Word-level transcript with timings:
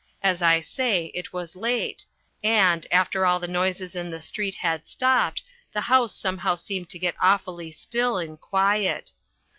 As 0.23 0.41
I 0.41 0.61
say, 0.61 1.11
it 1.13 1.31
was 1.31 1.55
late, 1.55 2.07
and, 2.43 2.87
after 2.91 3.23
all 3.23 3.39
the 3.39 3.47
noises 3.47 3.95
in 3.95 4.09
the 4.09 4.19
street 4.19 4.55
had 4.55 4.87
stopped, 4.87 5.43
the 5.73 5.81
house 5.81 6.15
somehow 6.15 6.55
seemed 6.55 6.89
to 6.89 6.97
get 6.97 7.13
awfully 7.21 7.71
still 7.71 8.17
and 8.17 8.41
quiet. 8.41 9.11